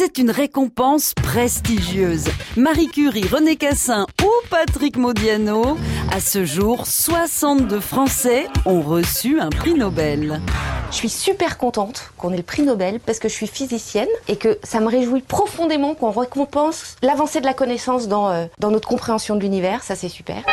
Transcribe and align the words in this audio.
C'est 0.00 0.18
une 0.18 0.30
récompense 0.30 1.12
prestigieuse. 1.12 2.26
Marie 2.56 2.86
Curie, 2.86 3.26
René 3.26 3.56
Cassin 3.56 4.06
ou 4.22 4.30
Patrick 4.48 4.96
Modiano, 4.96 5.76
à 6.12 6.20
ce 6.20 6.44
jour, 6.44 6.86
62 6.86 7.80
Français 7.80 8.46
ont 8.64 8.80
reçu 8.80 9.40
un 9.40 9.48
prix 9.48 9.74
Nobel. 9.74 10.40
Je 10.92 10.96
suis 10.96 11.08
super 11.08 11.58
contente 11.58 12.12
qu'on 12.16 12.32
ait 12.32 12.36
le 12.36 12.44
prix 12.44 12.62
Nobel 12.62 13.00
parce 13.00 13.18
que 13.18 13.28
je 13.28 13.34
suis 13.34 13.48
physicienne 13.48 14.06
et 14.28 14.36
que 14.36 14.60
ça 14.62 14.78
me 14.78 14.86
réjouit 14.86 15.20
profondément 15.20 15.96
qu'on 15.96 16.12
récompense 16.12 16.94
l'avancée 17.02 17.40
de 17.40 17.46
la 17.46 17.54
connaissance 17.54 18.06
dans, 18.06 18.30
euh, 18.30 18.46
dans 18.60 18.70
notre 18.70 18.86
compréhension 18.86 19.34
de 19.34 19.40
l'univers. 19.40 19.82
Ça, 19.82 19.96
c'est 19.96 20.08
super. 20.08 20.44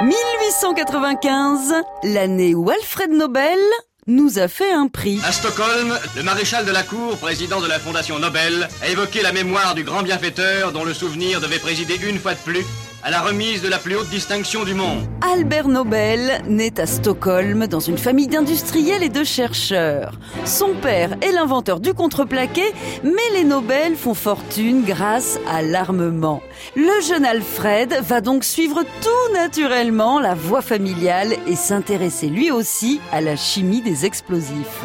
1895, 0.00 1.74
l'année 2.04 2.54
où 2.54 2.70
Alfred 2.70 3.10
Nobel 3.10 3.58
nous 4.06 4.38
a 4.38 4.48
fait 4.48 4.72
un 4.72 4.88
prix. 4.88 5.20
À 5.24 5.32
Stockholm, 5.32 5.96
le 6.16 6.22
maréchal 6.22 6.64
de 6.64 6.72
la 6.72 6.82
cour, 6.82 7.16
président 7.18 7.60
de 7.60 7.68
la 7.68 7.78
Fondation 7.78 8.18
Nobel, 8.18 8.68
a 8.82 8.88
évoqué 8.88 9.22
la 9.22 9.32
mémoire 9.32 9.74
du 9.74 9.84
grand 9.84 10.02
bienfaiteur 10.02 10.72
dont 10.72 10.84
le 10.84 10.94
souvenir 10.94 11.40
devait 11.40 11.58
présider 11.58 11.96
une 12.08 12.18
fois 12.18 12.34
de 12.34 12.40
plus 12.40 12.64
à 13.04 13.10
la 13.10 13.20
remise 13.20 13.62
de 13.62 13.68
la 13.68 13.78
plus 13.78 13.96
haute 13.96 14.08
distinction 14.08 14.64
du 14.64 14.74
monde. 14.74 15.06
Albert 15.20 15.68
Nobel 15.68 16.42
naît 16.46 16.78
à 16.78 16.86
Stockholm 16.86 17.66
dans 17.66 17.80
une 17.80 17.98
famille 17.98 18.28
d'industriels 18.28 19.02
et 19.02 19.08
de 19.08 19.24
chercheurs. 19.24 20.18
Son 20.44 20.74
père 20.74 21.16
est 21.20 21.32
l'inventeur 21.32 21.80
du 21.80 21.94
contreplaqué, 21.94 22.62
mais 23.02 23.10
les 23.34 23.44
Nobel 23.44 23.96
font 23.96 24.14
fortune 24.14 24.84
grâce 24.84 25.38
à 25.48 25.62
l'armement. 25.62 26.42
Le 26.76 27.00
jeune 27.06 27.24
Alfred 27.24 27.92
va 28.02 28.20
donc 28.20 28.44
suivre 28.44 28.82
tout 29.02 29.34
naturellement 29.34 30.20
la 30.20 30.34
voie 30.34 30.62
familiale 30.62 31.34
et 31.48 31.56
s'intéresser 31.56 32.28
lui 32.28 32.50
aussi 32.50 33.00
à 33.10 33.20
la 33.20 33.34
chimie 33.36 33.82
des 33.82 34.06
explosifs. 34.06 34.82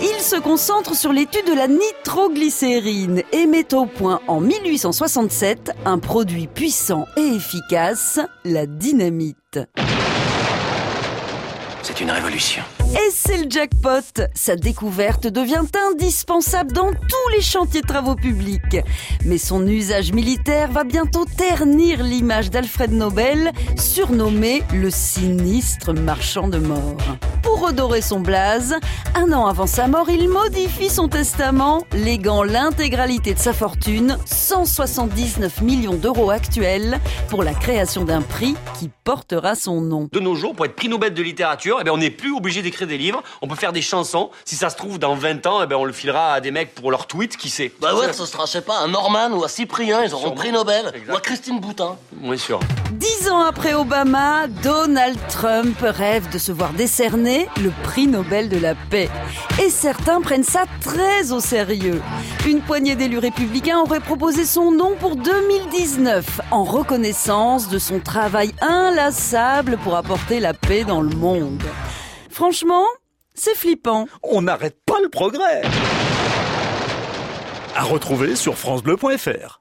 Il 0.00 0.20
se 0.20 0.36
concentre 0.36 0.94
sur 0.94 1.12
l'étude 1.12 1.46
de 1.46 1.54
la 1.54 1.66
nitroglycérine 1.66 3.22
et 3.32 3.46
met 3.46 3.74
au 3.74 3.86
point 3.86 4.20
en 4.28 4.40
1867 4.40 5.72
un 5.84 5.98
produit 5.98 6.46
puissant 6.46 7.06
et 7.16 7.34
efficace, 7.34 8.20
la 8.44 8.66
dynamite. 8.66 9.58
C'est 11.82 12.00
une 12.00 12.10
révolution. 12.12 12.62
Et 12.92 13.10
c'est 13.10 13.38
le 13.38 13.50
jackpot 13.50 14.22
Sa 14.34 14.54
découverte 14.54 15.26
devient 15.26 15.64
indispensable 15.90 16.72
dans 16.72 16.92
tous 16.92 17.28
les 17.34 17.42
chantiers 17.42 17.80
de 17.80 17.86
travaux 17.86 18.14
publics. 18.14 18.76
Mais 19.24 19.38
son 19.38 19.66
usage 19.66 20.12
militaire 20.12 20.70
va 20.70 20.84
bientôt 20.84 21.24
ternir 21.24 22.04
l'image 22.04 22.50
d'Alfred 22.50 22.92
Nobel, 22.92 23.52
surnommé 23.76 24.62
le 24.72 24.90
sinistre 24.90 25.92
marchand 25.92 26.46
de 26.46 26.58
mort. 26.58 27.18
Pour 27.48 27.66
redorer 27.66 28.02
son 28.02 28.20
blaze, 28.20 28.74
un 29.14 29.32
an 29.32 29.46
avant 29.46 29.66
sa 29.66 29.86
mort, 29.86 30.10
il 30.10 30.28
modifie 30.28 30.90
son 30.90 31.08
testament, 31.08 31.82
léguant 31.94 32.42
l'intégralité 32.42 33.32
de 33.32 33.38
sa 33.38 33.54
fortune, 33.54 34.18
179 34.26 35.62
millions 35.62 35.94
d'euros 35.94 36.30
actuels, 36.30 37.00
pour 37.30 37.42
la 37.42 37.54
création 37.54 38.04
d'un 38.04 38.20
prix 38.20 38.54
qui 38.78 38.90
portera 39.02 39.54
son 39.54 39.80
nom. 39.80 40.10
De 40.12 40.20
nos 40.20 40.34
jours, 40.34 40.54
pour 40.54 40.66
être 40.66 40.76
prix 40.76 40.90
Nobel 40.90 41.14
de 41.14 41.22
littérature, 41.22 41.78
eh 41.80 41.84
ben, 41.84 41.92
on 41.92 41.96
n'est 41.96 42.10
plus 42.10 42.36
obligé 42.36 42.60
d'écrire 42.60 42.86
des 42.86 42.98
livres, 42.98 43.22
on 43.40 43.48
peut 43.48 43.56
faire 43.56 43.72
des 43.72 43.80
chansons. 43.80 44.28
Si 44.44 44.54
ça 44.54 44.68
se 44.68 44.76
trouve, 44.76 44.98
dans 44.98 45.14
20 45.14 45.46
ans, 45.46 45.62
eh 45.62 45.66
ben, 45.66 45.76
on 45.76 45.86
le 45.86 45.94
filera 45.94 46.34
à 46.34 46.40
des 46.42 46.50
mecs 46.50 46.74
pour 46.74 46.90
leur 46.90 47.06
tweet, 47.06 47.38
qui 47.38 47.48
sait. 47.48 47.72
Bah 47.80 47.94
ouais, 47.94 48.12
ce 48.12 48.26
sera, 48.26 48.44
je 48.44 48.52
sais 48.52 48.60
pas, 48.60 48.80
un 48.80 48.88
Norman 48.88 49.30
ou 49.30 49.42
un 49.42 49.48
Cyprien, 49.48 50.04
ils 50.04 50.12
auront 50.12 50.32
prix 50.32 50.52
Nobel. 50.52 50.92
Ou 51.08 51.16
à 51.16 51.20
Christine 51.22 51.60
Boutin. 51.60 51.96
Oui, 52.22 52.38
sûr. 52.38 52.60
Dix 52.92 53.30
ans 53.30 53.40
après 53.40 53.72
Obama, 53.72 54.48
Donald 54.62 55.18
Trump 55.30 55.78
rêve 55.80 56.28
de 56.30 56.38
se 56.38 56.52
voir 56.52 56.74
le 57.62 57.70
prix 57.82 58.06
Nobel 58.06 58.48
de 58.48 58.58
la 58.58 58.74
paix. 58.74 59.08
Et 59.62 59.70
certains 59.70 60.20
prennent 60.20 60.44
ça 60.44 60.64
très 60.80 61.32
au 61.32 61.40
sérieux. 61.40 62.00
Une 62.46 62.60
poignée 62.60 62.96
d'élus 62.96 63.18
républicains 63.18 63.80
aurait 63.80 64.00
proposé 64.00 64.44
son 64.44 64.72
nom 64.72 64.96
pour 64.98 65.16
2019 65.16 66.40
en 66.50 66.64
reconnaissance 66.64 67.68
de 67.68 67.78
son 67.78 68.00
travail 68.00 68.52
inlassable 68.60 69.78
pour 69.84 69.96
apporter 69.96 70.40
la 70.40 70.54
paix 70.54 70.84
dans 70.84 71.00
le 71.00 71.14
monde. 71.14 71.62
Franchement, 72.30 72.84
c'est 73.34 73.56
flippant. 73.56 74.06
On 74.22 74.42
n'arrête 74.42 74.78
pas 74.84 75.00
le 75.02 75.08
progrès. 75.08 75.62
À 77.76 77.84
retrouver 77.84 78.34
sur 78.34 78.56
francebleu.fr. 78.56 79.57